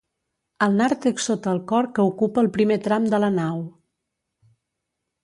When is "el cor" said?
1.57-1.89